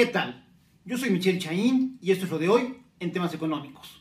¿Qué 0.00 0.06
tal? 0.06 0.46
Yo 0.86 0.96
soy 0.96 1.10
Michelle 1.10 1.38
Chaín 1.38 1.98
y 2.00 2.10
esto 2.10 2.24
es 2.24 2.30
lo 2.30 2.38
de 2.38 2.48
hoy 2.48 2.74
en 3.00 3.12
temas 3.12 3.34
económicos. 3.34 4.00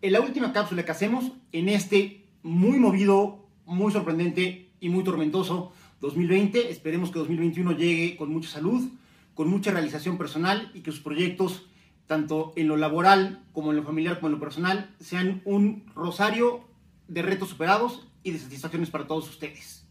En 0.00 0.12
la 0.12 0.20
última 0.20 0.52
cápsula 0.52 0.84
que 0.84 0.92
hacemos 0.92 1.32
en 1.50 1.68
este 1.68 2.24
muy 2.44 2.78
movido, 2.78 3.48
muy 3.66 3.90
sorprendente 3.90 4.70
y 4.78 4.90
muy 4.90 5.02
tormentoso 5.02 5.72
2020, 6.02 6.70
esperemos 6.70 7.10
que 7.10 7.18
2021 7.18 7.72
llegue 7.72 8.16
con 8.16 8.30
mucha 8.30 8.48
salud, 8.48 8.92
con 9.34 9.50
mucha 9.50 9.72
realización 9.72 10.18
personal 10.18 10.70
y 10.72 10.82
que 10.82 10.92
sus 10.92 11.00
proyectos, 11.00 11.66
tanto 12.06 12.52
en 12.54 12.68
lo 12.68 12.76
laboral 12.76 13.44
como 13.52 13.72
en 13.72 13.78
lo 13.78 13.82
familiar 13.82 14.20
como 14.20 14.28
en 14.28 14.34
lo 14.34 14.40
personal, 14.40 14.94
sean 15.00 15.42
un 15.44 15.84
rosario 15.96 16.60
de 17.08 17.22
retos 17.22 17.48
superados 17.48 18.06
y 18.22 18.30
de 18.30 18.38
satisfacciones 18.38 18.90
para 18.90 19.08
todos 19.08 19.28
ustedes. 19.28 19.84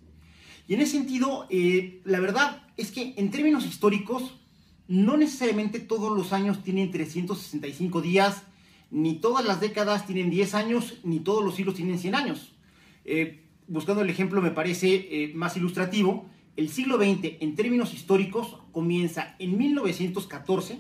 Y 0.69 0.75
en 0.75 0.79
ese 0.79 0.93
sentido, 0.93 1.47
eh, 1.49 1.99
la 2.05 2.21
verdad 2.21 2.65
es 2.77 2.93
que 2.93 3.13
en 3.17 3.29
términos 3.29 3.65
históricos, 3.65 4.39
no 4.87 5.17
necesariamente 5.17 5.79
todos 5.79 6.15
los 6.15 6.33
años 6.33 6.63
tienen 6.63 6.91
365 6.91 8.01
días, 8.01 8.43
ni 8.89 9.15
todas 9.15 9.45
las 9.45 9.59
décadas 9.59 10.05
tienen 10.05 10.29
10 10.29 10.53
años, 10.55 10.99
ni 11.03 11.19
todos 11.19 11.43
los 11.43 11.55
siglos 11.55 11.75
tienen 11.75 11.99
100 11.99 12.15
años. 12.15 12.53
Eh, 13.05 13.43
buscando 13.67 14.01
el 14.01 14.09
ejemplo 14.09 14.41
me 14.41 14.51
parece 14.51 15.07
eh, 15.11 15.31
más 15.35 15.57
ilustrativo, 15.57 16.29
el 16.55 16.69
siglo 16.69 16.97
XX 16.97 17.37
en 17.41 17.55
términos 17.55 17.93
históricos 17.93 18.57
comienza 18.71 19.35
en 19.39 19.57
1914 19.57 20.79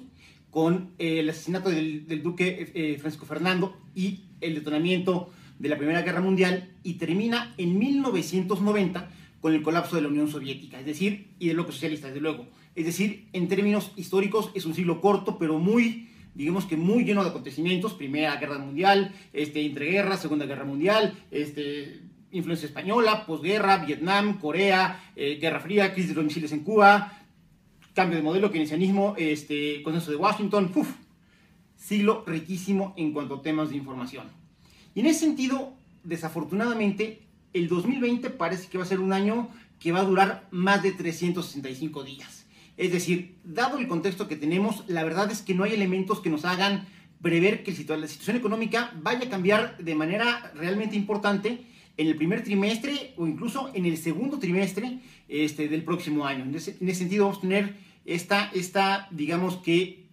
con 0.49 0.91
el 0.97 1.29
asesinato 1.29 1.69
del, 1.69 2.23
duque 2.23 2.97
Francisco 2.99 3.27
Fernando 3.27 3.77
y 3.93 4.21
el 4.41 4.55
detonamiento 4.55 5.29
de 5.59 5.69
la 5.69 5.77
Primera 5.77 6.01
Guerra 6.01 6.21
Mundial 6.21 6.71
y 6.83 6.93
termina 6.93 7.53
en 7.57 7.77
1990 7.77 9.09
con 9.41 9.53
el 9.53 9.61
colapso 9.61 9.95
de 9.95 10.01
la 10.01 10.07
Unión 10.07 10.27
Soviética, 10.27 10.79
es 10.79 10.85
decir, 10.85 11.27
y 11.39 11.47
del 11.47 11.57
bloque 11.57 11.71
socialista, 11.71 12.07
desde 12.07 12.21
luego. 12.21 12.47
Es 12.77 12.85
decir, 12.85 13.27
en 13.33 13.47
términos 13.47 13.91
históricos 13.95 14.51
es 14.53 14.67
un 14.67 14.75
siglo 14.75 15.01
corto, 15.01 15.39
pero 15.39 15.57
muy, 15.57 16.09
digamos 16.35 16.65
que 16.65 16.77
muy 16.77 17.05
lleno 17.05 17.23
de 17.23 17.31
acontecimientos. 17.31 17.95
Primera 17.95 18.35
Guerra 18.35 18.59
Mundial, 18.59 19.15
este, 19.33 19.65
entreguerra, 19.65 20.15
Segunda 20.15 20.45
Guerra 20.45 20.63
Mundial, 20.63 21.17
este, 21.31 22.01
influencia 22.29 22.67
española, 22.67 23.25
posguerra, 23.25 23.83
Vietnam, 23.83 24.37
Corea, 24.39 25.11
eh, 25.15 25.39
Guerra 25.41 25.59
Fría, 25.59 25.91
crisis 25.91 26.09
de 26.09 26.17
los 26.17 26.25
misiles 26.25 26.51
en 26.51 26.59
Cuba, 26.59 27.19
cambio 27.95 28.15
de 28.15 28.23
modelo, 28.23 28.51
keynesianismo, 28.51 29.15
este, 29.17 29.81
consenso 29.81 30.11
de 30.11 30.17
Washington, 30.17 30.71
uf, 30.75 30.91
siglo 31.75 32.23
riquísimo 32.27 32.93
en 32.95 33.11
cuanto 33.11 33.37
a 33.37 33.41
temas 33.41 33.71
de 33.71 33.77
información. 33.77 34.27
Y 34.93 34.99
en 34.99 35.07
ese 35.07 35.21
sentido, 35.21 35.73
desafortunadamente, 36.03 37.23
el 37.53 37.69
2020 37.69 38.29
parece 38.29 38.69
que 38.69 38.77
va 38.77 38.83
a 38.83 38.87
ser 38.87 38.99
un 38.99 39.13
año 39.13 39.49
que 39.79 39.91
va 39.91 40.01
a 40.01 40.03
durar 40.03 40.47
más 40.51 40.83
de 40.83 40.91
365 40.91 42.03
días. 42.03 42.36
Es 42.77 42.91
decir, 42.91 43.37
dado 43.43 43.79
el 43.79 43.87
contexto 43.87 44.27
que 44.27 44.35
tenemos, 44.35 44.83
la 44.87 45.03
verdad 45.03 45.31
es 45.31 45.41
que 45.41 45.53
no 45.53 45.63
hay 45.63 45.73
elementos 45.73 46.19
que 46.21 46.29
nos 46.29 46.45
hagan 46.45 46.87
prever 47.21 47.63
que 47.63 47.71
la 47.71 48.07
situación 48.07 48.37
económica 48.37 48.93
vaya 49.01 49.25
a 49.25 49.29
cambiar 49.29 49.77
de 49.77 49.95
manera 49.95 50.51
realmente 50.55 50.95
importante 50.95 51.65
en 51.97 52.07
el 52.07 52.15
primer 52.15 52.43
trimestre 52.43 53.13
o 53.17 53.25
incluso 53.25 53.71
en 53.73 53.85
el 53.87 53.97
segundo 53.97 54.37
trimestre 54.37 54.99
este, 55.27 55.67
del 55.67 55.83
próximo 55.83 56.25
año. 56.25 56.43
En 56.43 56.53
ese, 56.53 56.77
en 56.79 56.87
ese 56.87 56.99
sentido 56.99 57.25
vamos 57.25 57.39
a 57.39 57.41
tener 57.41 57.75
esta, 58.05 58.51
esta, 58.53 59.07
digamos 59.11 59.57
que, 59.57 60.05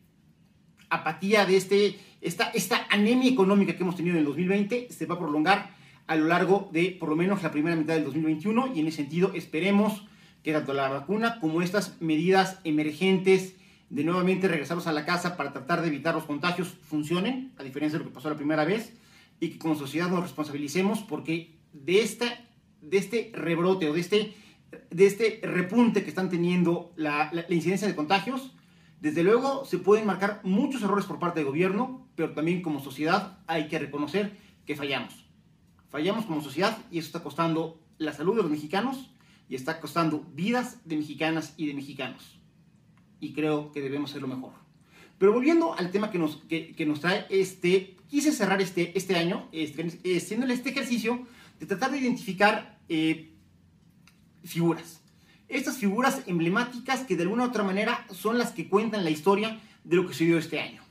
apatía 0.88 1.44
de 1.44 1.56
este 1.56 1.98
esta, 2.24 2.50
esta 2.50 2.86
anemia 2.88 3.30
económica 3.30 3.76
que 3.76 3.82
hemos 3.82 3.96
tenido 3.96 4.14
en 4.14 4.20
el 4.20 4.24
2020 4.24 4.88
se 4.90 5.06
va 5.06 5.16
a 5.16 5.18
prolongar 5.18 5.74
a 6.06 6.16
lo 6.16 6.26
largo 6.26 6.70
de 6.72 6.96
por 6.98 7.10
lo 7.10 7.16
menos 7.16 7.42
la 7.42 7.50
primera 7.50 7.76
mitad 7.76 7.94
del 7.94 8.04
2021 8.04 8.72
y 8.74 8.80
en 8.80 8.86
ese 8.86 8.98
sentido 8.98 9.32
esperemos 9.34 10.06
que 10.44 10.52
tanto 10.52 10.74
la 10.74 10.88
vacuna 10.88 11.40
como 11.40 11.62
estas 11.62 12.00
medidas 12.00 12.60
emergentes 12.64 13.56
de 13.88 14.04
nuevamente 14.04 14.46
regresarnos 14.46 14.86
a 14.86 14.92
la 14.92 15.06
casa 15.06 15.36
para 15.38 15.52
tratar 15.52 15.80
de 15.80 15.88
evitar 15.88 16.14
los 16.14 16.24
contagios 16.24 16.68
funcionen, 16.68 17.52
a 17.56 17.62
diferencia 17.62 17.98
de 17.98 18.04
lo 18.04 18.10
que 18.10 18.14
pasó 18.14 18.28
la 18.28 18.36
primera 18.36 18.64
vez, 18.64 18.92
y 19.40 19.48
que 19.48 19.58
como 19.58 19.74
sociedad 19.74 20.10
nos 20.10 20.22
responsabilicemos 20.22 21.00
porque 21.00 21.56
de, 21.72 22.00
esta, 22.02 22.26
de 22.82 22.98
este 22.98 23.32
rebrote 23.32 23.88
o 23.88 23.94
de 23.94 24.00
este, 24.00 24.34
de 24.90 25.06
este 25.06 25.40
repunte 25.42 26.02
que 26.02 26.10
están 26.10 26.28
teniendo 26.28 26.92
la, 26.96 27.30
la 27.32 27.54
incidencia 27.54 27.88
de 27.88 27.96
contagios, 27.96 28.52
desde 29.00 29.22
luego 29.22 29.64
se 29.64 29.78
pueden 29.78 30.06
marcar 30.06 30.40
muchos 30.44 30.82
errores 30.82 31.06
por 31.06 31.18
parte 31.18 31.40
del 31.40 31.48
gobierno, 31.48 32.06
pero 32.16 32.32
también 32.32 32.60
como 32.60 32.80
sociedad 32.80 33.38
hay 33.46 33.68
que 33.68 33.78
reconocer 33.78 34.36
que 34.66 34.76
fallamos. 34.76 35.24
Fallamos 35.88 36.26
como 36.26 36.42
sociedad 36.42 36.76
y 36.90 36.98
eso 36.98 37.06
está 37.06 37.22
costando 37.22 37.80
la 37.96 38.12
salud 38.12 38.36
de 38.36 38.42
los 38.42 38.50
mexicanos 38.50 39.13
y 39.48 39.54
está 39.54 39.80
costando 39.80 40.26
vidas 40.34 40.78
de 40.84 40.96
mexicanas 40.96 41.54
y 41.56 41.66
de 41.66 41.74
mexicanos. 41.74 42.38
Y 43.20 43.32
creo 43.32 43.72
que 43.72 43.80
debemos 43.80 44.10
hacerlo 44.10 44.28
mejor. 44.28 44.52
Pero 45.18 45.32
volviendo 45.32 45.74
al 45.74 45.90
tema 45.90 46.10
que 46.10 46.18
nos, 46.18 46.36
que, 46.48 46.84
nos 46.86 47.00
trae, 47.00 47.26
este, 47.30 47.96
quise 48.08 48.32
cerrar 48.32 48.60
este, 48.60 48.96
este 48.96 49.16
año 49.16 49.48
este, 49.52 49.86
este 50.04 50.70
ejercicio 50.70 51.26
de 51.60 51.66
tratar 51.66 51.92
de 51.92 51.98
identificar 51.98 52.78
eh, 52.88 53.32
figuras 54.42 55.04
estas 55.48 55.76
figuras 55.76 56.22
emblemáticas 56.26 57.00
que 57.00 57.16
de 57.16 57.22
alguna 57.22 57.44
u 57.44 57.46
otra 57.48 57.62
manera 57.62 58.06
son 58.10 58.38
las 58.38 58.52
que 58.52 58.68
cuentan 58.68 59.04
la 59.04 59.10
historia 59.10 59.60
de 59.84 59.96
lo 59.96 60.06
que 60.06 60.12
sucedió 60.12 60.38
este 60.38 60.60
año. 60.60 60.82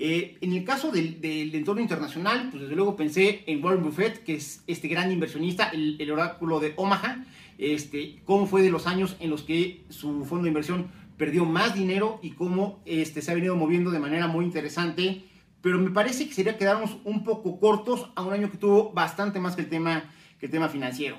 Eh, 0.00 0.38
en 0.40 0.52
el 0.52 0.62
caso 0.62 0.92
del, 0.92 1.18
entorno 1.52 1.82
internacional, 1.82 2.50
pues 2.50 2.62
desde 2.62 2.76
luego 2.76 2.94
pensé 2.94 3.42
en 3.48 3.62
Warren 3.62 3.82
Buffett, 3.82 4.22
que 4.22 4.36
es 4.36 4.62
este 4.68 4.86
gran 4.86 5.10
inversionista, 5.10 5.70
el, 5.70 6.08
oráculo 6.12 6.60
de 6.60 6.72
Omaha, 6.76 7.26
este, 7.58 8.20
cómo 8.24 8.46
fue 8.46 8.62
de 8.62 8.70
los 8.70 8.86
años 8.86 9.16
en 9.18 9.28
los 9.28 9.42
que 9.42 9.82
su 9.88 10.24
fondo 10.24 10.44
de 10.44 10.50
inversión 10.50 10.86
perdió 11.16 11.44
más 11.44 11.74
dinero 11.74 12.20
y 12.22 12.30
cómo 12.30 12.80
este, 12.86 13.22
se 13.22 13.32
ha 13.32 13.34
venido 13.34 13.56
moviendo 13.56 13.90
de 13.90 13.98
manera 13.98 14.28
muy 14.28 14.44
interesante, 14.44 15.24
pero 15.62 15.80
me 15.80 15.90
parece 15.90 16.28
que 16.28 16.34
sería 16.34 16.56
quedarnos 16.56 16.98
un 17.02 17.24
poco 17.24 17.58
cortos 17.58 18.08
a 18.14 18.22
un 18.22 18.32
año 18.32 18.52
que 18.52 18.56
tuvo 18.56 18.92
bastante 18.92 19.40
más 19.40 19.56
que 19.56 19.62
el 19.62 19.68
tema, 19.68 20.04
que 20.38 20.46
el 20.46 20.52
tema 20.52 20.68
financiero. 20.68 21.16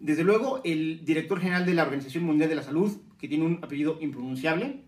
Desde 0.00 0.24
luego, 0.24 0.62
el 0.64 1.04
director 1.04 1.40
general 1.40 1.66
de 1.66 1.74
la 1.74 1.82
Organización 1.82 2.24
Mundial 2.24 2.48
de 2.48 2.54
la 2.54 2.62
Salud, 2.62 2.90
que 3.18 3.28
tiene 3.28 3.44
un 3.44 3.58
apellido 3.62 3.98
impronunciable, 4.00 4.82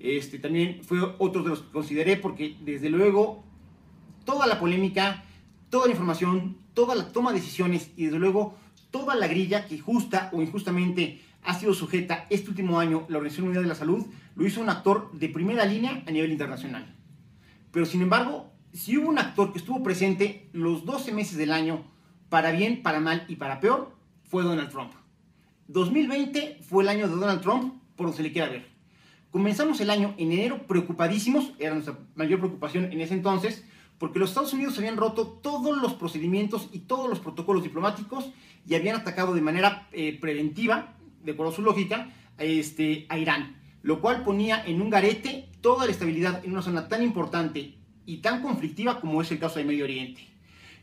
este, 0.00 0.38
también 0.38 0.80
fue 0.84 1.00
otro 1.18 1.42
de 1.42 1.50
los 1.50 1.62
que 1.62 1.72
consideré 1.72 2.16
porque, 2.16 2.56
desde 2.60 2.88
luego, 2.88 3.44
toda 4.24 4.46
la 4.46 4.60
polémica, 4.60 5.24
toda 5.70 5.86
la 5.86 5.92
información, 5.92 6.58
toda 6.74 6.94
la 6.94 7.08
toma 7.08 7.32
de 7.32 7.40
decisiones 7.40 7.90
y, 7.96 8.04
desde 8.04 8.18
luego, 8.18 8.56
toda 8.90 9.14
la 9.14 9.26
grilla 9.26 9.66
que 9.66 9.78
justa 9.78 10.30
o 10.32 10.42
injustamente 10.42 11.20
ha 11.42 11.54
sido 11.54 11.74
sujeta 11.74 12.26
este 12.30 12.50
último 12.50 12.78
año 12.78 13.06
la 13.08 13.18
Organización 13.18 13.46
Mundial 13.46 13.64
de 13.64 13.70
la 13.70 13.74
Salud, 13.74 14.06
lo 14.36 14.46
hizo 14.46 14.60
un 14.60 14.68
actor 14.68 15.10
de 15.12 15.28
primera 15.28 15.64
línea 15.64 16.02
a 16.06 16.10
nivel 16.10 16.30
internacional. 16.30 16.94
Pero, 17.70 17.86
sin 17.86 18.02
embargo, 18.02 18.52
si 18.72 18.96
hubo 18.96 19.08
un 19.08 19.18
actor 19.18 19.52
que 19.52 19.58
estuvo 19.58 19.82
presente 19.82 20.48
los 20.52 20.84
12 20.84 21.12
meses 21.12 21.36
del 21.36 21.52
año, 21.52 21.84
para 22.28 22.50
bien, 22.52 22.82
para 22.82 23.00
mal 23.00 23.24
y 23.28 23.36
para 23.36 23.60
peor, 23.60 23.96
fue 24.24 24.42
Donald 24.42 24.70
Trump. 24.70 24.92
2020 25.68 26.60
fue 26.62 26.82
el 26.82 26.88
año 26.88 27.08
de 27.08 27.16
Donald 27.16 27.40
Trump, 27.40 27.74
por 27.96 28.06
donde 28.06 28.16
se 28.16 28.22
le 28.22 28.32
quiera 28.32 28.48
ver. 28.48 28.77
Comenzamos 29.30 29.80
el 29.80 29.90
año 29.90 30.14
en 30.16 30.32
enero 30.32 30.66
preocupadísimos, 30.66 31.52
era 31.58 31.74
nuestra 31.74 31.98
mayor 32.14 32.38
preocupación 32.38 32.92
en 32.92 33.00
ese 33.00 33.14
entonces, 33.14 33.64
porque 33.98 34.18
los 34.18 34.30
Estados 34.30 34.52
Unidos 34.52 34.78
habían 34.78 34.96
roto 34.96 35.26
todos 35.26 35.76
los 35.80 35.94
procedimientos 35.94 36.68
y 36.72 36.80
todos 36.80 37.08
los 37.10 37.20
protocolos 37.20 37.62
diplomáticos 37.62 38.30
y 38.66 38.74
habían 38.74 38.96
atacado 38.96 39.34
de 39.34 39.40
manera 39.40 39.88
eh, 39.92 40.18
preventiva, 40.18 40.94
de 41.22 41.32
acuerdo 41.32 41.52
a 41.52 41.56
su 41.56 41.62
lógica, 41.62 42.10
este, 42.38 43.06
a 43.08 43.18
Irán, 43.18 43.56
lo 43.82 44.00
cual 44.00 44.24
ponía 44.24 44.64
en 44.64 44.80
un 44.80 44.88
garete 44.88 45.48
toda 45.60 45.84
la 45.84 45.92
estabilidad 45.92 46.44
en 46.44 46.52
una 46.52 46.62
zona 46.62 46.88
tan 46.88 47.02
importante 47.02 47.74
y 48.06 48.18
tan 48.18 48.40
conflictiva 48.40 49.00
como 49.00 49.20
es 49.20 49.30
el 49.30 49.38
caso 49.38 49.58
de 49.58 49.64
Medio 49.64 49.84
Oriente. 49.84 50.26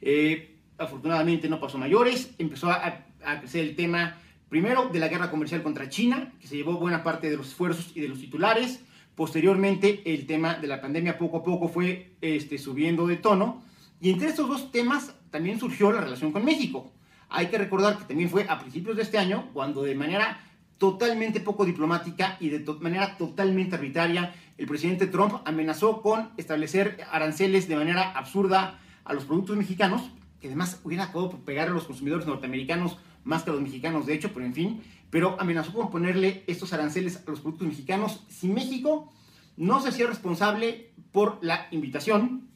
Eh, 0.01 0.57
afortunadamente 0.77 1.49
no 1.49 1.59
pasó 1.59 1.77
mayores, 1.77 2.35
empezó 2.37 2.69
a 2.69 3.05
a 3.25 3.39
crecer 3.39 3.65
el 3.65 3.75
tema, 3.75 4.17
primero, 4.49 4.89
de 4.89 4.99
la 4.99 5.07
guerra 5.07 5.31
comercial 5.31 5.63
contra 5.63 5.89
China, 5.89 6.33
que 6.39 6.47
se 6.47 6.55
llevó 6.55 6.77
buena 6.79 7.03
parte 7.03 7.29
de 7.29 7.37
los 7.37 7.47
esfuerzos 7.47 7.91
y 7.95 8.01
de 8.01 8.07
los 8.07 8.19
titulares. 8.19 8.81
Posteriormente, 9.15 10.01
el 10.05 10.25
tema 10.25 10.55
de 10.55 10.67
la 10.67 10.81
pandemia 10.81 11.17
poco 11.17 11.37
a 11.37 11.43
poco 11.43 11.67
fue 11.67 12.15
este, 12.21 12.57
subiendo 12.57 13.07
de 13.07 13.17
tono. 13.17 13.63
Y 13.99 14.09
entre 14.11 14.29
estos 14.29 14.47
dos 14.47 14.71
temas 14.71 15.15
también 15.31 15.59
surgió 15.59 15.91
la 15.91 16.01
relación 16.01 16.31
con 16.31 16.43
México. 16.43 16.91
Hay 17.29 17.47
que 17.47 17.57
recordar 17.57 17.97
que 17.97 18.05
también 18.05 18.29
fue 18.29 18.45
a 18.47 18.59
principios 18.59 18.95
de 18.95 19.03
este 19.03 19.17
año 19.17 19.49
cuando 19.53 19.83
de 19.83 19.95
manera 19.95 20.39
totalmente 20.77 21.39
poco 21.39 21.65
diplomática 21.65 22.37
y 22.39 22.49
de 22.49 22.59
manera 22.81 23.17
totalmente 23.17 23.75
arbitraria, 23.75 24.33
el 24.57 24.67
presidente 24.67 25.07
Trump 25.07 25.35
amenazó 25.45 26.01
con 26.01 26.31
establecer 26.37 26.97
aranceles 27.11 27.67
de 27.67 27.75
manera 27.75 28.11
absurda 28.11 28.79
a 29.03 29.13
los 29.13 29.25
productos 29.25 29.55
mexicanos, 29.55 30.01
que 30.41 30.47
además 30.47 30.81
hubiera 30.83 31.05
acabado 31.05 31.31
por 31.31 31.39
pegar 31.41 31.69
a 31.69 31.71
los 31.71 31.85
consumidores 31.85 32.27
norteamericanos 32.27 32.97
más 33.25 33.43
que 33.43 33.49
a 33.49 33.53
los 33.53 33.61
mexicanos, 33.61 34.05
de 34.05 34.13
hecho, 34.13 34.31
pero 34.33 34.45
en 34.45 34.53
fin, 34.53 34.81
pero 35.09 35.35
amenazó 35.39 35.73
con 35.73 35.91
ponerle 35.91 36.43
estos 36.47 36.71
aranceles 36.71 37.21
a 37.27 37.29
los 37.29 37.41
productos 37.41 37.67
mexicanos 37.67 38.23
si 38.29 38.47
México 38.47 39.11
no 39.57 39.81
se 39.81 39.89
hacía 39.89 40.07
responsable 40.07 40.91
por 41.11 41.39
la 41.41 41.67
invitación 41.71 42.47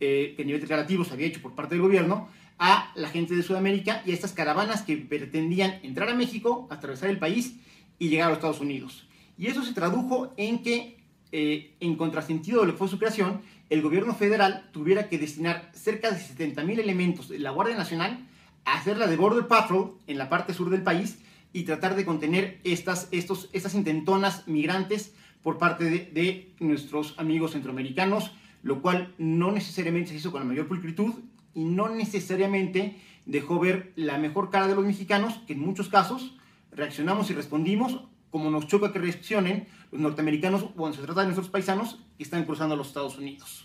eh, 0.00 0.34
que 0.36 0.42
a 0.42 0.44
nivel 0.44 0.60
declarativo 0.60 1.04
se 1.04 1.14
había 1.14 1.26
hecho 1.26 1.40
por 1.40 1.54
parte 1.54 1.74
del 1.74 1.82
gobierno 1.82 2.28
a 2.58 2.92
la 2.94 3.08
gente 3.08 3.34
de 3.34 3.42
Sudamérica 3.42 4.02
y 4.06 4.10
a 4.10 4.14
estas 4.14 4.32
caravanas 4.32 4.82
que 4.82 4.96
pretendían 4.96 5.80
entrar 5.82 6.08
a 6.08 6.14
México, 6.14 6.68
atravesar 6.70 7.10
el 7.10 7.18
país 7.18 7.56
y 7.98 8.08
llegar 8.08 8.26
a 8.26 8.30
los 8.30 8.38
Estados 8.38 8.60
Unidos. 8.60 9.08
Y 9.38 9.46
eso 9.46 9.64
se 9.64 9.72
tradujo 9.72 10.32
en 10.36 10.62
que 10.62 10.98
eh, 11.32 11.74
en 11.80 11.96
contrasentido 11.96 12.60
de 12.60 12.66
lo 12.66 12.72
que 12.72 12.78
fue 12.78 12.88
su 12.88 12.98
creación, 12.98 13.42
el 13.70 13.82
gobierno 13.82 14.14
federal 14.14 14.68
tuviera 14.72 15.08
que 15.08 15.18
destinar 15.18 15.70
cerca 15.74 16.10
de 16.10 16.18
70.000 16.18 16.78
elementos 16.78 17.28
de 17.28 17.38
la 17.38 17.50
Guardia 17.50 17.76
Nacional 17.76 18.26
hacer 18.64 18.98
la 18.98 19.06
de 19.06 19.16
Border 19.16 19.46
Patrol 19.46 19.98
en 20.06 20.18
la 20.18 20.28
parte 20.28 20.54
sur 20.54 20.70
del 20.70 20.82
país 20.82 21.18
y 21.52 21.64
tratar 21.64 21.96
de 21.96 22.04
contener 22.04 22.60
estas, 22.64 23.08
estos, 23.12 23.48
estas 23.52 23.74
intentonas 23.74 24.46
migrantes 24.48 25.14
por 25.42 25.58
parte 25.58 25.84
de, 25.84 26.10
de 26.12 26.54
nuestros 26.58 27.14
amigos 27.18 27.52
centroamericanos, 27.52 28.32
lo 28.62 28.82
cual 28.82 29.14
no 29.18 29.52
necesariamente 29.52 30.10
se 30.10 30.16
hizo 30.16 30.32
con 30.32 30.40
la 30.40 30.46
mayor 30.46 30.66
pulcritud 30.66 31.14
y 31.54 31.64
no 31.64 31.88
necesariamente 31.88 33.00
dejó 33.26 33.58
ver 33.60 33.92
la 33.96 34.18
mejor 34.18 34.50
cara 34.50 34.66
de 34.66 34.74
los 34.74 34.84
mexicanos, 34.84 35.40
que 35.46 35.52
en 35.52 35.60
muchos 35.60 35.88
casos 35.88 36.36
reaccionamos 36.72 37.30
y 37.30 37.34
respondimos 37.34 38.00
como 38.30 38.50
nos 38.50 38.66
choca 38.66 38.92
que 38.92 38.98
reaccionen 38.98 39.68
los 39.92 40.00
norteamericanos 40.00 40.64
cuando 40.74 40.96
se 40.96 41.04
trata 41.04 41.20
de 41.20 41.28
nuestros 41.28 41.50
paisanos 41.50 42.00
que 42.16 42.24
están 42.24 42.44
cruzando 42.44 42.74
los 42.74 42.88
Estados 42.88 43.16
Unidos. 43.16 43.63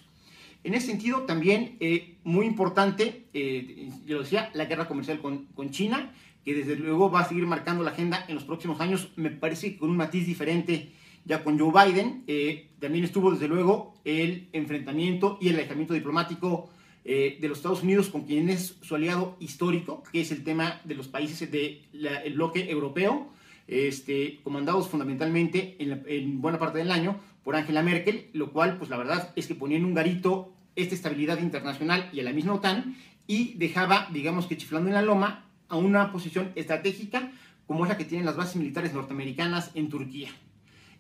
En 0.64 0.74
ese 0.74 0.88
sentido, 0.88 1.22
también 1.22 1.78
eh, 1.80 2.16
muy 2.24 2.46
importante, 2.46 3.26
eh, 3.34 3.90
yo 4.06 4.18
lo 4.18 4.24
decía, 4.24 4.50
la 4.54 4.66
guerra 4.66 4.88
comercial 4.88 5.20
con, 5.22 5.72
China, 5.72 6.14
que 6.44 6.54
desde 6.54 6.76
luego 6.76 7.10
va 7.10 7.22
a 7.22 7.30
seguir 7.30 7.48
marcando 7.48 7.84
la 7.84 7.92
agenda 7.92 8.26
en 8.28 8.36
los 8.36 8.44
próximos 8.44 8.82
años, 8.82 9.12
me 9.16 9.30
parece 9.30 9.72
que 9.72 9.78
con 9.78 9.90
un 9.90 9.98
matiz 9.98 10.26
diferente 10.26 10.92
ya 11.26 11.44
con 11.44 11.60
Joe 11.60 11.72
Biden. 11.72 12.24
Eh, 12.28 12.68
también 12.80 13.06
estuvo 13.06 13.32
desde 13.32 13.48
luego 13.48 13.94
el 14.04 14.50
enfrentamiento 14.52 15.38
y 15.40 15.50
el 15.50 15.56
alejamiento 15.56 15.94
diplomático 15.94 16.70
eh, 17.06 17.38
de 17.40 17.48
los 17.48 17.60
Estados 17.60 17.84
Unidos 17.84 18.10
con 18.10 18.24
quien 18.24 18.50
es 18.50 18.76
su 18.82 18.96
aliado 18.96 19.38
histórico, 19.40 20.04
que 20.12 20.22
es 20.22 20.32
el 20.32 20.44
tema 20.44 20.82
de 20.84 20.96
los 20.96 21.08
países 21.08 21.50
del 21.52 22.34
bloque 22.34 22.70
europeo, 22.70 23.30
este, 23.70 24.40
comandados 24.44 24.90
fundamentalmente 24.90 25.76
en, 25.80 26.04
en, 26.08 26.42
buena 26.42 26.60
parte 26.60 26.80
del 26.80 26.92
año 26.92 27.20
por 27.44 27.56
Angela 27.56 27.84
Merkel, 27.84 28.30
lo 28.34 28.52
cual, 28.52 28.78
pues 28.78 28.90
la 28.90 28.98
verdad 28.98 29.32
es 29.36 29.48
que 29.48 29.56
ponía 29.56 29.78
en 29.78 29.86
un 29.86 29.94
garito 29.94 30.54
esta 30.76 30.96
estabilidad 30.96 31.40
internacional 31.40 32.10
y 32.12 32.20
a 32.20 32.24
la 32.24 32.34
misma 32.34 32.54
OTAN 32.54 32.96
y 33.28 33.54
dejaba, 33.56 34.08
digamos 34.12 34.48
que 34.48 34.58
chiflando 34.58 34.90
en 34.90 34.96
la 34.96 35.02
loma, 35.02 35.46
a 35.68 35.78
una 35.78 36.12
posición 36.12 36.52
estratégica 36.56 37.32
como 37.68 37.86
es 37.86 37.90
la 37.90 37.98
que 37.98 38.06
tienen 38.06 38.26
las 38.26 38.36
bases 38.36 38.56
militares 38.56 38.94
norteamericanas 38.94 39.70
en 39.76 39.90
Turquía. 39.90 40.30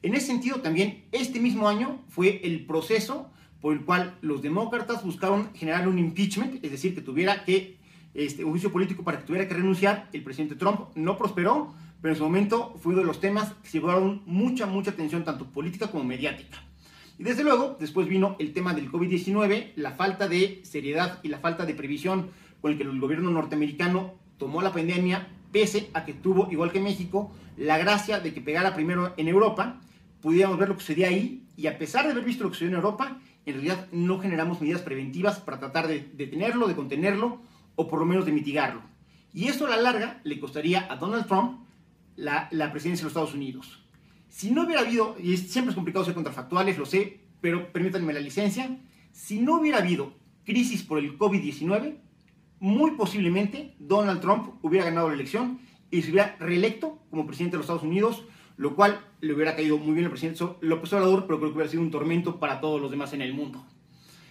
En 0.03 0.13
ese 0.13 0.27
sentido, 0.27 0.61
también 0.61 1.05
este 1.11 1.39
mismo 1.39 1.67
año 1.67 1.99
fue 2.09 2.41
el 2.43 2.65
proceso 2.67 3.31
por 3.59 3.73
el 3.73 3.81
cual 3.81 4.17
los 4.21 4.43
demócratas 4.43 5.03
buscaron 5.03 5.51
generar 5.55 5.87
un 5.87 5.97
impeachment, 5.97 6.63
es 6.63 6.71
decir, 6.71 6.93
que 6.93 7.01
tuviera 7.01 7.43
que, 7.43 7.77
este, 8.13 8.43
juicio 8.43 8.71
político 8.71 9.03
para 9.03 9.19
que 9.19 9.25
tuviera 9.25 9.47
que 9.47 9.55
renunciar. 9.55 10.09
El 10.13 10.23
presidente 10.23 10.55
Trump 10.55 10.95
no 10.95 11.17
prosperó, 11.17 11.73
pero 12.01 12.13
en 12.13 12.17
su 12.17 12.23
momento 12.23 12.75
fue 12.79 12.93
uno 12.93 13.01
de 13.01 13.07
los 13.07 13.19
temas 13.19 13.53
que 13.61 13.69
se 13.69 13.79
llevaron 13.79 14.21
mucha, 14.25 14.65
mucha 14.65 14.91
atención, 14.91 15.23
tanto 15.23 15.45
política 15.45 15.87
como 15.87 16.03
mediática. 16.03 16.57
Y 17.17 17.23
desde 17.23 17.43
luego, 17.43 17.75
después 17.79 18.07
vino 18.07 18.37
el 18.39 18.53
tema 18.53 18.73
del 18.73 18.89
COVID-19, 18.89 19.73
la 19.75 19.91
falta 19.91 20.29
de 20.29 20.61
seriedad 20.63 21.19
y 21.21 21.27
la 21.27 21.39
falta 21.39 21.65
de 21.65 21.75
previsión 21.75 22.29
con 22.61 22.71
el 22.71 22.77
que 22.77 22.83
el 22.83 22.99
gobierno 22.99 23.29
norteamericano 23.31 24.13
tomó 24.37 24.61
la 24.61 24.71
pandemia, 24.71 25.27
pese 25.51 25.89
a 25.93 26.05
que 26.05 26.13
tuvo, 26.13 26.49
igual 26.51 26.71
que 26.71 26.79
México, 26.79 27.31
la 27.57 27.77
gracia 27.77 28.19
de 28.19 28.33
que 28.33 28.39
pegara 28.39 28.73
primero 28.73 29.13
en 29.17 29.27
Europa, 29.27 29.81
pudiéramos 30.21 30.57
ver 30.57 30.69
lo 30.69 30.75
que 30.75 30.81
sucedía 30.81 31.07
ahí, 31.07 31.43
y 31.57 31.67
a 31.67 31.77
pesar 31.77 32.05
de 32.05 32.11
haber 32.11 32.23
visto 32.23 32.45
lo 32.45 32.51
que 32.51 32.55
sucedió 32.55 32.71
en 32.71 32.83
Europa, 32.83 33.17
en 33.45 33.53
realidad 33.55 33.87
no 33.91 34.19
generamos 34.19 34.61
medidas 34.61 34.81
preventivas 34.81 35.39
para 35.39 35.59
tratar 35.59 35.87
de 35.87 36.09
detenerlo, 36.13 36.67
de 36.67 36.75
contenerlo 36.75 37.41
o 37.75 37.87
por 37.87 37.99
lo 37.99 38.05
menos 38.05 38.25
de 38.25 38.31
mitigarlo. 38.31 38.81
Y 39.33 39.47
eso 39.47 39.65
a 39.65 39.69
la 39.69 39.81
larga 39.81 40.21
le 40.23 40.39
costaría 40.39 40.87
a 40.89 40.95
Donald 40.95 41.27
Trump 41.27 41.59
la, 42.19 42.71
presidencia 42.71 43.03
de 43.03 43.05
los 43.05 43.11
Estados 43.11 43.33
Unidos. 43.33 43.83
Si 44.27 44.51
no 44.51 44.63
hubiera 44.63 44.81
habido, 44.81 45.15
y 45.21 45.37
siempre 45.37 45.71
es 45.71 45.75
complicado 45.75 46.05
ser 46.05 46.13
contrafactuales, 46.13 46.77
lo 46.77 46.85
sé, 46.85 47.21
pero 47.41 47.71
permítanme 47.71 48.13
la 48.13 48.19
licencia, 48.19 48.77
si 49.11 49.39
no 49.39 49.59
hubiera 49.59 49.79
habido 49.79 50.13
crisis 50.45 50.83
por 50.83 50.99
el 50.99 51.17
COVID-19, 51.17 51.97
muy 52.59 52.91
posiblemente 52.91 53.75
Donald 53.79 54.21
Trump 54.21 54.55
hubiera 54.61 54.85
ganado 54.85 55.07
la 55.07 55.15
elección 55.15 55.59
y 55.91 56.01
se 56.01 56.11
hubiera 56.11 56.35
reelecto 56.39 56.99
como 57.09 57.25
presidente 57.25 57.53
de 57.55 57.57
los 57.59 57.65
Estados 57.65 57.83
Unidos 57.83 58.23
lo 58.59 58.75
cual 58.75 58.99
le 59.21 59.33
hubiera 59.33 59.55
caído 59.55 59.77
muy 59.77 59.93
bien 59.93 60.03
al 60.03 60.11
presidente 60.11 60.43
López 60.59 60.91
Obrador, 60.91 61.25
pero 61.25 61.39
creo 61.39 61.51
que 61.51 61.55
hubiera 61.55 61.71
sido 61.71 61.81
un 61.81 61.91
tormento 61.91 62.41
para 62.41 62.59
todos 62.59 62.81
los 62.81 62.91
demás 62.91 63.13
en 63.13 63.21
el 63.21 63.33
mundo. 63.33 63.65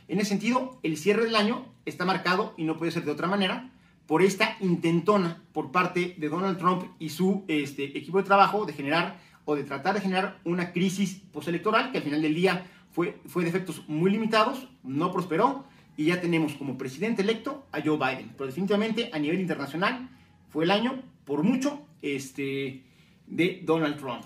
En 0.06 0.20
ese 0.20 0.29
sentido, 0.29 0.79
el 0.82 0.99
cierre 0.99 1.25
del 1.25 1.35
año 1.35 1.64
está 1.87 2.05
marcado, 2.05 2.52
y 2.58 2.64
no 2.64 2.76
puede 2.76 2.93
ser 2.93 3.06
de 3.06 3.11
otra 3.11 3.26
manera, 3.26 3.70
por 4.09 4.23
esta 4.23 4.57
intentona 4.61 5.43
por 5.53 5.71
parte 5.71 6.15
de 6.17 6.29
Donald 6.31 6.59
Trump 6.59 6.83
y 6.99 7.11
su 7.11 7.45
este, 7.47 7.85
equipo 7.97 8.17
de 8.17 8.25
trabajo 8.25 8.65
de 8.65 8.73
generar 8.73 9.21
o 9.45 9.55
de 9.55 9.65
tratar 9.65 9.95
de 9.95 10.01
generar 10.01 10.41
una 10.45 10.73
crisis 10.73 11.21
postelectoral 11.31 11.93
que 11.93 11.99
al 11.99 12.05
final 12.05 12.23
del 12.23 12.35
día 12.35 12.67
fue, 12.91 13.21
fue 13.27 13.43
de 13.43 13.51
efectos 13.51 13.87
muy 13.87 14.11
limitados, 14.11 14.67
no 14.83 15.13
prosperó 15.13 15.67
y 15.99 16.07
ya 16.07 16.23
tenemos 16.23 16.55
como 16.55 16.79
presidente 16.79 17.21
electo 17.21 17.67
a 17.71 17.83
Joe 17.83 17.99
Biden. 17.99 18.33
Pero 18.35 18.47
definitivamente 18.47 19.11
a 19.13 19.19
nivel 19.19 19.41
internacional 19.41 20.09
fue 20.49 20.65
el 20.65 20.71
año, 20.71 21.03
por 21.27 21.43
mucho, 21.43 21.87
este, 22.01 22.85
de 23.27 23.61
Donald 23.63 23.99
Trump. 23.99 24.25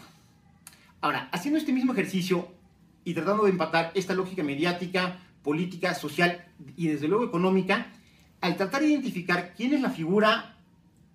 Ahora, 1.00 1.28
haciendo 1.32 1.58
este 1.58 1.72
mismo 1.72 1.92
ejercicio 1.92 2.46
y 3.02 3.14
tratando 3.14 3.44
de 3.44 3.50
empatar 3.50 3.90
esta 3.96 4.14
lógica 4.14 4.44
mediática, 4.44 5.18
política, 5.42 5.94
social 5.94 6.46
y 6.76 6.86
desde 6.86 7.08
luego 7.08 7.24
económica, 7.24 7.88
al 8.42 8.56
tratar 8.56 8.82
de 8.82 8.88
identificar 8.88 9.54
quién 9.56 9.72
es 9.72 9.80
la 9.80 9.90
figura 9.90 10.56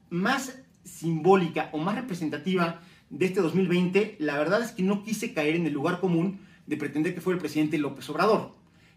más 0.10 0.60
simbólica 0.84 1.70
o 1.74 1.78
más 1.78 1.96
representativa 1.96 2.82
de 3.10 3.26
este 3.26 3.42
2020, 3.42 4.16
la 4.20 4.38
verdad 4.38 4.64
es 4.64 4.72
que 4.72 4.82
no 4.82 5.04
quise 5.04 5.34
caer 5.34 5.56
en 5.56 5.68
el 5.68 5.74
lugar 5.74 6.00
común 6.00 6.40
de 6.66 6.78
pretender 6.78 7.14
que 7.14 7.22
fuera 7.22 7.36
el 7.36 7.42
presidente 7.42 7.78
López 7.78 8.10
Obrador. 8.10 8.54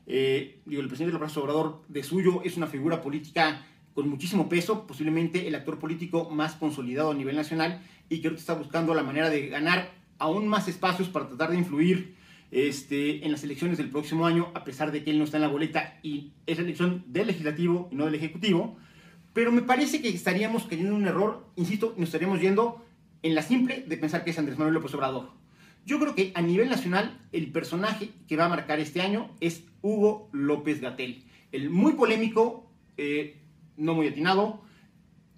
Eh, 0.06 0.60
digo, 0.64 0.80
el 0.80 0.88
presidente 0.88 1.12
López 1.12 1.36
Obrador 1.36 1.82
de 1.88 2.04
suyo 2.04 2.42
es 2.44 2.56
una 2.56 2.68
figura 2.68 3.02
política 3.02 3.66
con 3.94 4.08
muchísimo 4.08 4.48
peso, 4.48 4.86
posiblemente 4.86 5.48
el 5.48 5.54
actor 5.56 5.80
político 5.80 6.30
más 6.30 6.54
consolidado 6.54 7.10
a 7.10 7.14
nivel 7.14 7.34
nacional 7.34 7.82
y 8.08 8.20
que 8.20 8.28
está 8.28 8.54
buscando 8.54 8.94
la 8.94 9.02
manera 9.02 9.28
de 9.28 9.48
ganar 9.48 9.90
aún 10.18 10.46
más 10.46 10.68
espacios 10.68 11.08
para 11.08 11.26
tratar 11.26 11.50
de 11.50 11.58
influir 11.58 12.14
este, 12.50 13.24
en 13.24 13.32
las 13.32 13.44
elecciones 13.44 13.78
del 13.78 13.90
próximo 13.90 14.26
año, 14.26 14.50
a 14.54 14.64
pesar 14.64 14.92
de 14.92 15.04
que 15.04 15.10
él 15.10 15.18
no 15.18 15.24
está 15.24 15.36
en 15.36 15.42
la 15.42 15.48
boleta 15.48 15.98
y 16.02 16.32
es 16.46 16.58
la 16.58 16.64
elección 16.64 17.04
del 17.06 17.28
legislativo 17.28 17.88
y 17.90 17.96
no 17.96 18.06
del 18.06 18.14
ejecutivo. 18.14 18.76
Pero 19.32 19.52
me 19.52 19.62
parece 19.62 20.02
que 20.02 20.08
estaríamos 20.08 20.64
cayendo 20.64 20.90
en 20.90 21.02
un 21.02 21.08
error, 21.08 21.46
insisto, 21.56 21.94
nos 21.96 22.08
estaríamos 22.08 22.40
yendo 22.40 22.84
en 23.22 23.34
la 23.34 23.42
simple 23.42 23.84
de 23.86 23.96
pensar 23.96 24.24
que 24.24 24.30
es 24.30 24.38
Andrés 24.38 24.58
Manuel 24.58 24.74
López 24.74 24.94
Obrador. 24.94 25.30
Yo 25.86 25.98
creo 25.98 26.14
que 26.14 26.32
a 26.34 26.42
nivel 26.42 26.68
nacional 26.68 27.18
el 27.32 27.50
personaje 27.52 28.10
que 28.28 28.36
va 28.36 28.46
a 28.46 28.48
marcar 28.48 28.80
este 28.80 29.00
año 29.00 29.30
es 29.40 29.64
Hugo 29.82 30.28
López 30.32 30.80
Gatel, 30.80 31.24
el 31.52 31.70
muy 31.70 31.92
polémico, 31.92 32.70
eh, 32.96 33.40
no 33.76 33.94
muy 33.94 34.08
atinado, 34.08 34.62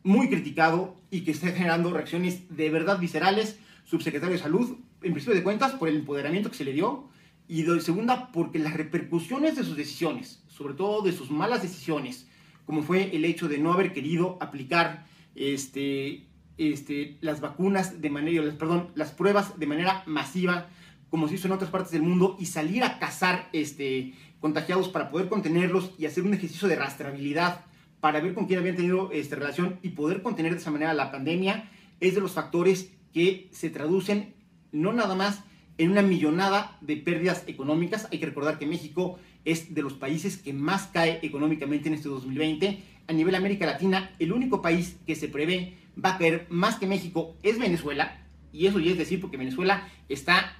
muy 0.02 0.28
criticado 0.28 0.96
y 1.10 1.20
que 1.20 1.30
está 1.30 1.48
generando 1.48 1.92
reacciones 1.92 2.54
de 2.56 2.70
verdad 2.70 2.98
viscerales, 2.98 3.58
subsecretario 3.84 4.36
de 4.36 4.42
Salud, 4.42 4.78
en 5.02 5.12
principio 5.12 5.34
de 5.34 5.42
cuentas, 5.42 5.72
por 5.72 5.88
el 5.88 5.96
empoderamiento 5.96 6.50
que 6.50 6.56
se 6.56 6.64
le 6.64 6.72
dio, 6.72 7.08
y 7.48 7.62
de 7.62 7.80
segunda, 7.80 8.30
porque 8.32 8.58
las 8.58 8.74
repercusiones 8.74 9.56
de 9.56 9.64
sus 9.64 9.76
decisiones, 9.76 10.42
sobre 10.48 10.74
todo 10.74 11.02
de 11.02 11.12
sus 11.12 11.30
malas 11.30 11.62
decisiones, 11.62 12.26
como 12.64 12.82
fue 12.82 13.14
el 13.14 13.24
hecho 13.24 13.48
de 13.48 13.58
no 13.58 13.72
haber 13.72 13.92
querido 13.92 14.38
aplicar 14.40 15.06
este, 15.34 16.26
este, 16.56 17.18
las 17.20 17.40
vacunas 17.40 18.00
de 18.00 18.10
manera, 18.10 18.42
perdón, 18.58 18.90
las 18.94 19.10
pruebas 19.10 19.58
de 19.58 19.66
manera 19.66 20.02
masiva, 20.06 20.68
como 21.10 21.28
se 21.28 21.34
hizo 21.34 21.46
en 21.46 21.52
otras 21.52 21.70
partes 21.70 21.92
del 21.92 22.02
mundo, 22.02 22.36
y 22.38 22.46
salir 22.46 22.84
a 22.84 22.98
cazar 22.98 23.48
este, 23.52 24.14
contagiados 24.40 24.88
para 24.88 25.10
poder 25.10 25.28
contenerlos 25.28 25.92
y 25.98 26.06
hacer 26.06 26.24
un 26.24 26.34
ejercicio 26.34 26.68
de 26.68 26.76
rastreabilidad 26.76 27.64
para 28.00 28.20
ver 28.20 28.34
con 28.34 28.46
quién 28.46 28.58
habían 28.58 28.76
tenido 28.76 29.12
esta 29.12 29.36
relación 29.36 29.78
y 29.82 29.90
poder 29.90 30.22
contener 30.22 30.52
de 30.52 30.58
esa 30.58 30.70
manera 30.70 30.94
la 30.94 31.12
pandemia, 31.12 31.70
es 32.00 32.14
de 32.14 32.20
los 32.20 32.32
factores 32.32 32.90
que 33.12 33.48
se 33.52 33.70
traducen 33.70 34.34
no 34.72 34.92
nada 34.92 35.14
más 35.14 35.42
en 35.78 35.90
una 35.90 36.02
millonada 36.02 36.76
de 36.80 36.96
pérdidas 36.96 37.44
económicas. 37.46 38.08
Hay 38.10 38.18
que 38.18 38.26
recordar 38.26 38.58
que 38.58 38.66
México 38.66 39.18
es 39.44 39.74
de 39.74 39.82
los 39.82 39.94
países 39.94 40.36
que 40.36 40.52
más 40.52 40.86
cae 40.86 41.20
económicamente 41.22 41.88
en 41.88 41.94
este 41.94 42.08
2020. 42.08 42.82
A 43.08 43.12
nivel 43.12 43.34
América 43.34 43.66
Latina, 43.66 44.14
el 44.18 44.32
único 44.32 44.62
país 44.62 44.96
que 45.06 45.14
se 45.14 45.28
prevé 45.28 45.76
va 46.02 46.14
a 46.14 46.18
caer 46.18 46.46
más 46.50 46.76
que 46.76 46.86
México 46.86 47.36
es 47.42 47.58
Venezuela. 47.58 48.18
Y 48.52 48.66
eso 48.66 48.78
ya 48.78 48.92
es 48.92 48.98
decir, 48.98 49.20
porque 49.20 49.36
Venezuela 49.36 49.88
está 50.08 50.56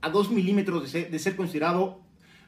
a 0.00 0.10
dos 0.10 0.30
milímetros 0.30 0.82
de 0.82 0.88
ser, 0.88 1.10
de 1.10 1.18
ser 1.18 1.36
considerado 1.36 2.02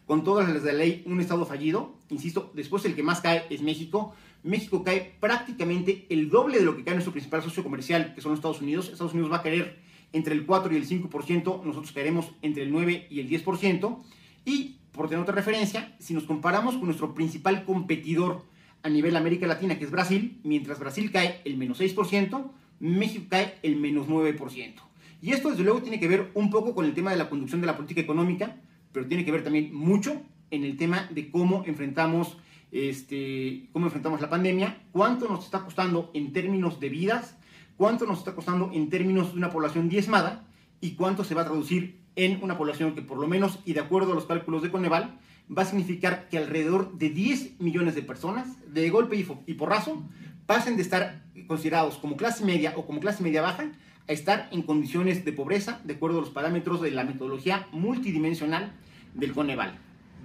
con 0.06 0.22
todas 0.24 0.48
las 0.48 0.62
de 0.62 0.72
la 0.72 0.78
ley 0.78 1.02
un 1.06 1.20
estado 1.20 1.46
fallido. 1.46 1.96
Insisto, 2.10 2.52
después 2.54 2.84
el 2.84 2.94
que 2.94 3.02
más 3.02 3.20
cae 3.20 3.44
es 3.50 3.62
México. 3.62 4.14
México 4.42 4.84
cae 4.84 5.16
prácticamente 5.20 6.06
el 6.10 6.28
doble 6.28 6.58
de 6.58 6.64
lo 6.64 6.76
que 6.76 6.84
cae 6.84 6.94
nuestro 6.94 7.12
principal 7.12 7.42
socio 7.42 7.62
comercial, 7.62 8.14
que 8.14 8.20
son 8.20 8.32
los 8.32 8.38
Estados 8.38 8.60
Unidos. 8.60 8.90
Estados 8.90 9.14
Unidos 9.14 9.32
va 9.32 9.36
a 9.36 9.42
caer 9.42 9.78
entre 10.12 10.34
el 10.34 10.46
4 10.46 10.72
y 10.72 10.76
el 10.76 10.86
5%, 10.86 11.64
nosotros 11.64 11.92
caeremos 11.92 12.32
entre 12.42 12.62
el 12.62 12.72
9 12.72 13.08
y 13.10 13.20
el 13.20 13.28
10%. 13.28 14.02
Y, 14.44 14.76
por 14.92 15.08
tener 15.08 15.22
otra 15.22 15.34
referencia, 15.34 15.96
si 15.98 16.14
nos 16.14 16.24
comparamos 16.24 16.76
con 16.76 16.86
nuestro 16.86 17.14
principal 17.14 17.64
competidor 17.64 18.44
a 18.82 18.88
nivel 18.88 19.16
América 19.16 19.46
Latina, 19.46 19.78
que 19.78 19.84
es 19.84 19.90
Brasil, 19.90 20.38
mientras 20.44 20.78
Brasil 20.78 21.10
cae 21.10 21.40
el 21.44 21.56
menos 21.56 21.80
6%, 21.80 22.50
México 22.80 23.26
cae 23.30 23.54
el 23.62 23.76
menos 23.76 24.06
9%. 24.08 24.74
Y 25.22 25.32
esto, 25.32 25.50
desde 25.50 25.64
luego, 25.64 25.80
tiene 25.80 25.98
que 25.98 26.06
ver 26.06 26.30
un 26.34 26.50
poco 26.50 26.74
con 26.74 26.84
el 26.84 26.92
tema 26.92 27.10
de 27.10 27.16
la 27.16 27.30
conducción 27.30 27.62
de 27.62 27.66
la 27.66 27.76
política 27.76 28.02
económica, 28.02 28.56
pero 28.92 29.06
tiene 29.06 29.24
que 29.24 29.32
ver 29.32 29.42
también 29.42 29.74
mucho 29.74 30.20
en 30.50 30.64
el 30.64 30.76
tema 30.76 31.08
de 31.10 31.30
cómo 31.30 31.64
enfrentamos, 31.66 32.36
este, 32.72 33.68
cómo 33.72 33.86
enfrentamos 33.86 34.20
la 34.20 34.28
pandemia, 34.28 34.82
cuánto 34.92 35.28
nos 35.28 35.46
está 35.46 35.64
costando 35.64 36.10
en 36.14 36.32
términos 36.32 36.78
de 36.78 36.90
vidas, 36.90 37.38
cuánto 37.76 38.06
nos 38.06 38.18
está 38.18 38.34
costando 38.34 38.70
en 38.72 38.88
términos 38.88 39.32
de 39.32 39.38
una 39.38 39.50
población 39.50 39.88
diezmada 39.88 40.46
y 40.80 40.92
cuánto 40.92 41.24
se 41.24 41.34
va 41.34 41.42
a 41.42 41.46
traducir 41.46 42.00
en 42.16 42.42
una 42.42 42.56
población 42.56 42.94
que 42.94 43.02
por 43.02 43.18
lo 43.18 43.26
menos, 43.26 43.58
y 43.64 43.72
de 43.72 43.80
acuerdo 43.80 44.12
a 44.12 44.14
los 44.14 44.26
cálculos 44.26 44.62
de 44.62 44.70
Coneval, 44.70 45.18
va 45.56 45.62
a 45.62 45.66
significar 45.66 46.28
que 46.28 46.38
alrededor 46.38 46.96
de 46.96 47.10
10 47.10 47.60
millones 47.60 47.94
de 47.94 48.02
personas, 48.02 48.48
de 48.72 48.88
golpe 48.90 49.16
y 49.46 49.54
porrazo, 49.54 50.02
pasen 50.46 50.76
de 50.76 50.82
estar 50.82 51.24
considerados 51.46 51.96
como 51.96 52.16
clase 52.16 52.44
media 52.44 52.74
o 52.76 52.86
como 52.86 53.00
clase 53.00 53.22
media 53.22 53.42
baja 53.42 53.72
a 54.06 54.12
estar 54.12 54.48
en 54.52 54.62
condiciones 54.62 55.24
de 55.24 55.32
pobreza 55.32 55.80
de 55.84 55.94
acuerdo 55.94 56.18
a 56.18 56.20
los 56.20 56.30
parámetros 56.30 56.80
de 56.80 56.90
la 56.90 57.04
metodología 57.04 57.66
multidimensional 57.72 58.72
del 59.14 59.32
Coneval. 59.32 59.78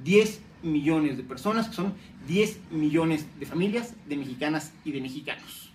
10 0.04 0.42
millones 0.64 1.18
de 1.18 1.24
personas, 1.24 1.70
que 1.70 1.76
son 1.76 1.94
10 2.28 2.72
millones 2.72 3.26
de 3.40 3.46
familias, 3.46 3.96
de 4.08 4.18
mexicanas 4.18 4.74
y 4.84 4.92
de 4.92 5.02
mexicanos. 5.02 5.69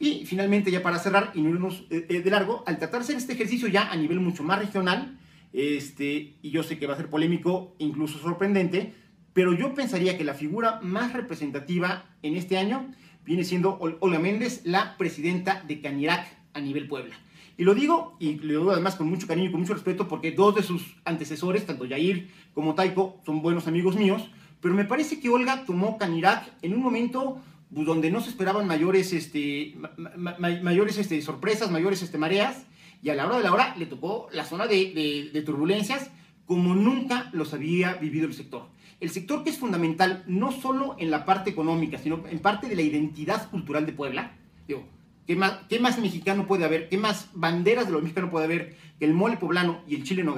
Y 0.00 0.26
finalmente, 0.26 0.70
ya 0.70 0.82
para 0.82 0.98
cerrar 0.98 1.32
y 1.34 1.42
no 1.42 1.50
irnos 1.50 1.84
eh, 1.90 2.06
eh, 2.08 2.20
de 2.20 2.30
largo, 2.30 2.62
al 2.66 2.78
tratar 2.78 3.04
de 3.04 3.14
este 3.14 3.32
ejercicio 3.32 3.68
ya 3.68 3.90
a 3.90 3.96
nivel 3.96 4.20
mucho 4.20 4.44
más 4.44 4.58
regional, 4.58 5.18
este, 5.52 6.36
y 6.40 6.50
yo 6.50 6.62
sé 6.62 6.78
que 6.78 6.86
va 6.86 6.94
a 6.94 6.96
ser 6.96 7.10
polémico, 7.10 7.74
incluso 7.78 8.18
sorprendente, 8.18 8.94
pero 9.32 9.52
yo 9.52 9.74
pensaría 9.74 10.16
que 10.16 10.24
la 10.24 10.34
figura 10.34 10.80
más 10.82 11.12
representativa 11.12 12.06
en 12.22 12.36
este 12.36 12.58
año 12.58 12.92
viene 13.24 13.44
siendo 13.44 13.78
Olga 13.78 14.18
Méndez, 14.18 14.62
la 14.64 14.96
presidenta 14.96 15.62
de 15.66 15.80
Canirac 15.80 16.26
a 16.54 16.60
nivel 16.60 16.86
Puebla. 16.88 17.14
Y 17.56 17.64
lo 17.64 17.74
digo, 17.74 18.16
y 18.20 18.36
lo 18.36 18.60
digo 18.60 18.70
además 18.70 18.94
con 18.94 19.08
mucho 19.08 19.26
cariño 19.26 19.48
y 19.48 19.50
con 19.50 19.60
mucho 19.60 19.74
respeto, 19.74 20.06
porque 20.06 20.30
dos 20.30 20.54
de 20.54 20.62
sus 20.62 20.96
antecesores, 21.04 21.66
tanto 21.66 21.84
Yair 21.84 22.30
como 22.54 22.74
Taiko, 22.74 23.20
son 23.26 23.42
buenos 23.42 23.66
amigos 23.66 23.96
míos, 23.96 24.30
pero 24.60 24.74
me 24.74 24.84
parece 24.84 25.20
que 25.20 25.28
Olga 25.28 25.64
tomó 25.64 25.98
Canirac 25.98 26.48
en 26.62 26.74
un 26.74 26.80
momento 26.80 27.40
donde 27.70 28.10
no 28.10 28.20
se 28.20 28.30
esperaban 28.30 28.66
mayores, 28.66 29.12
este, 29.12 29.76
mayores 30.16 30.98
este, 30.98 31.20
sorpresas, 31.22 31.70
mayores 31.70 32.02
este, 32.02 32.18
mareas, 32.18 32.66
y 33.02 33.10
a 33.10 33.14
la 33.14 33.26
hora 33.26 33.36
de 33.36 33.44
la 33.44 33.52
hora 33.52 33.76
le 33.76 33.86
tocó 33.86 34.28
la 34.32 34.44
zona 34.44 34.66
de, 34.66 35.30
de 35.32 35.42
turbulencias 35.42 36.10
como 36.46 36.74
nunca 36.74 37.28
los 37.32 37.52
había 37.52 37.94
vivido 37.94 38.26
el 38.26 38.32
sector. 38.32 38.68
El 39.00 39.10
sector 39.10 39.44
que 39.44 39.50
es 39.50 39.58
fundamental 39.58 40.24
no 40.26 40.50
solo 40.50 40.96
en 40.98 41.10
la 41.10 41.24
parte 41.24 41.50
económica, 41.50 41.98
sino 41.98 42.24
en 42.28 42.40
parte 42.40 42.68
de 42.68 42.74
la 42.74 42.82
identidad 42.82 43.48
cultural 43.50 43.86
de 43.86 43.92
Puebla. 43.92 44.32
Digo, 44.66 44.84
¿qué 45.26 45.36
más, 45.36 45.58
qué 45.68 45.78
más 45.78 45.98
mexicano 45.98 46.46
puede 46.46 46.64
haber? 46.64 46.88
¿Qué 46.88 46.96
más 46.96 47.28
banderas 47.34 47.86
de 47.86 47.92
lo 47.92 48.00
mexicano 48.00 48.30
puede 48.30 48.46
haber 48.46 48.76
que 48.98 49.04
el 49.04 49.14
mole 49.14 49.36
poblano 49.36 49.82
y 49.86 49.94
el 49.94 50.02
chile 50.02 50.22
en 50.22 50.28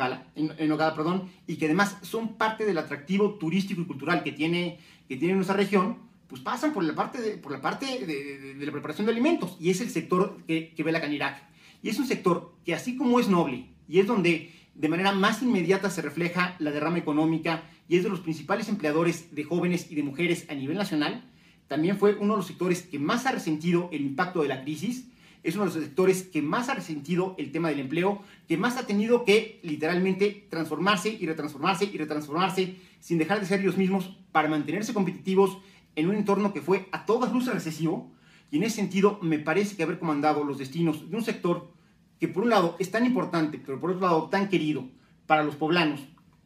en, 0.59 0.69
nogada, 0.69 0.95
perdón, 0.95 1.31
y 1.47 1.57
que 1.57 1.67
además 1.67 1.97
son 2.03 2.35
parte 2.37 2.67
del 2.67 2.77
atractivo 2.77 3.35
turístico 3.35 3.81
y 3.81 3.87
cultural 3.87 4.23
que 4.23 4.33
tiene, 4.33 4.79
que 5.09 5.17
tiene 5.17 5.35
nuestra 5.35 5.57
región? 5.57 6.10
Pues 6.31 6.41
pasan 6.41 6.73
por 6.73 6.85
la 6.85 6.95
parte 6.95 7.21
de, 7.21 7.37
por 7.37 7.53
la 7.53 7.61
parte 7.61 8.07
de, 8.07 8.65
la 8.65 8.73
preparación 8.73 9.05
de 9.07 9.13
alimentos 9.13 9.57
y 9.61 9.71
es 9.71 9.81
el 9.81 9.91
sector 9.91 10.39
que, 10.47 10.73
que 10.75 10.83
ve 10.83 10.93
la 10.93 11.01
Canirac. 11.01 11.43
Y 11.83 11.89
es 11.89 11.99
un 11.99 12.07
sector 12.07 12.55
que 12.65 12.73
así 12.73 12.97
como 12.97 13.19
es 13.19 13.29
noble 13.29 13.67
y 13.89 13.99
es 13.99 14.07
donde 14.07 14.53
de 14.75 14.89
manera 14.89 15.13
más 15.13 15.43
inmediata 15.43 15.91
se 15.91 16.03
refleja 16.03 16.55
la 16.61 16.71
derrama 16.71 16.99
económica 16.99 17.65
y 17.89 17.97
es 17.97 18.05
de 18.05 18.09
los 18.09 18.21
principales 18.21 18.69
empleadores 18.69 19.35
de 19.35 19.43
jóvenes 19.43 19.91
y 19.91 19.97
de 19.97 20.05
mujeres 20.05 20.47
a 20.49 20.55
nivel 20.55 20.79
nacional, 20.79 21.25
también 21.67 21.99
fue 21.99 22.15
uno 22.15 22.35
de 22.35 22.39
los 22.39 22.47
sectores 22.47 22.83
que 22.83 23.01
más 23.01 23.27
ha 23.27 23.33
resentido 23.33 23.89
el 23.93 24.03
impacto 24.03 24.43
de 24.43 24.49
la 24.49 24.63
crisis, 24.63 25.09
es 25.43 25.55
uno 25.55 25.65
de 25.65 25.75
los 25.75 25.85
sectores 25.85 26.23
que 26.23 26.43
más 26.43 26.69
ha 26.69 26.75
resentido 26.75 27.35
el 27.39 27.51
tema 27.51 27.69
del 27.69 27.81
empleo, 27.81 28.23
que 28.47 28.57
más 28.57 28.77
ha 28.77 28.87
tenido 28.87 29.25
que 29.25 29.59
literalmente 29.63 30.47
transformarse 30.51 31.09
y 31.09 31.27
retransformarse 31.27 31.87
y 31.87 31.97
retransformarse 31.97 32.77
sin 33.01 33.19
dejar 33.19 33.41
de 33.41 33.47
ser 33.47 33.61
ellos 33.61 33.77
mismos 33.77 34.17
para 34.33 34.49
mantenerse 34.49 34.95
competitivos 34.95 35.59
en 35.97 36.09
un 36.09 36.17
entorno 36.17 36.53
que 36.53 36.61
fue 36.61 36.89
a 36.93 37.07
todas 37.07 37.33
luces 37.33 37.55
recesivo. 37.55 38.13
Y 38.51 38.57
en 38.57 38.65
ese 38.65 38.77
sentido 38.77 39.19
me 39.23 39.39
parece 39.39 39.77
que 39.77 39.83
haber 39.83 39.99
comandado 39.99 40.45
los 40.45 40.59
destinos 40.59 41.09
de 41.11 41.17
un 41.17 41.23
sector 41.23 41.73
que 42.19 42.29
por 42.29 42.43
un 42.43 42.51
lado 42.51 42.77
es 42.79 42.91
tan 42.91 43.07
importante, 43.07 43.59
pero 43.65 43.81
por 43.81 43.91
otro 43.91 44.03
lado 44.03 44.29
tan 44.29 44.49
querido 44.49 44.89
para 45.27 45.43
los 45.43 45.57
poblanos, 45.57 46.01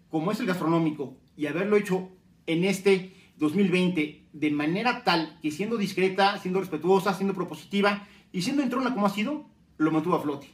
como 0.09 0.31
es 0.31 0.39
el 0.41 0.47
gastronómico, 0.47 1.17
y 1.37 1.47
haberlo 1.47 1.77
hecho 1.77 2.11
en 2.47 2.65
este 2.65 3.15
2020 3.39 4.29
de 4.33 4.51
manera 4.51 5.03
tal 5.05 5.39
que 5.43 5.51
siendo 5.51 5.77
discreta, 5.77 6.39
siendo 6.39 6.61
respetuosa, 6.61 7.15
siendo 7.15 7.35
propositiva 7.35 8.07
y 8.33 8.43
siendo 8.43 8.63
entrona 8.63 8.95
como 8.95 9.07
ha 9.07 9.11
sido, 9.11 9.49
lo 9.77 9.91
mantuvo 9.91 10.15
a 10.15 10.23
flote. 10.23 10.49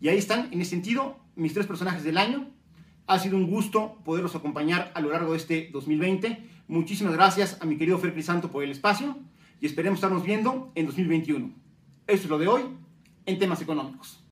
Y 0.00 0.08
ahí 0.08 0.18
están, 0.18 0.48
en 0.52 0.60
ese 0.60 0.70
sentido, 0.70 1.18
mis 1.34 1.54
tres 1.54 1.66
personajes 1.66 2.04
del 2.04 2.18
año. 2.18 2.50
Ha 3.06 3.18
sido 3.18 3.36
un 3.36 3.50
gusto 3.50 3.98
poderlos 4.04 4.34
acompañar 4.34 4.92
a 4.94 5.00
lo 5.00 5.10
largo 5.10 5.32
de 5.32 5.38
este 5.38 5.70
2020. 5.72 6.44
Muchísimas 6.68 7.14
gracias 7.14 7.56
a 7.62 7.64
mi 7.64 7.78
querido 7.78 7.98
Fer 7.98 8.12
Crisanto 8.12 8.50
por 8.50 8.62
el 8.62 8.70
espacio 8.70 9.16
y 9.58 9.64
esperemos 9.64 9.96
estarnos 9.96 10.22
viendo 10.22 10.70
en 10.74 10.84
2021. 10.84 11.50
Esto 12.06 12.24
es 12.24 12.28
lo 12.28 12.38
de 12.38 12.46
hoy 12.46 12.62
en 13.24 13.38
temas 13.38 13.62
económicos. 13.62 14.22